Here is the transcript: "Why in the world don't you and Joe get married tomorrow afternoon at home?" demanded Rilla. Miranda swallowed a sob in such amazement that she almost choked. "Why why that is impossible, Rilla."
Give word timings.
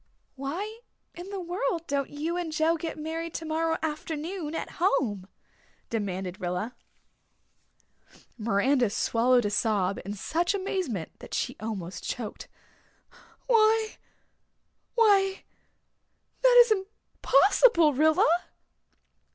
"Why 0.35 0.79
in 1.13 1.29
the 1.29 1.39
world 1.39 1.85
don't 1.85 2.09
you 2.09 2.35
and 2.35 2.51
Joe 2.51 2.75
get 2.75 2.97
married 2.97 3.35
tomorrow 3.35 3.77
afternoon 3.83 4.55
at 4.55 4.77
home?" 4.81 5.27
demanded 5.91 6.41
Rilla. 6.41 6.73
Miranda 8.35 8.89
swallowed 8.89 9.45
a 9.45 9.51
sob 9.51 9.99
in 10.03 10.15
such 10.15 10.55
amazement 10.55 11.11
that 11.19 11.35
she 11.35 11.55
almost 11.59 12.03
choked. 12.03 12.47
"Why 13.45 13.97
why 14.95 15.43
that 16.41 16.55
is 16.61 16.71
impossible, 16.71 17.93
Rilla." 17.93 18.27